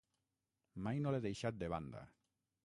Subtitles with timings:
[0.87, 2.03] Mai no l'he deixat de banda.